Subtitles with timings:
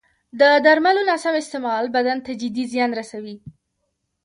[0.39, 3.35] د درملو نه سم استعمال بدن ته جدي زیان رسوي.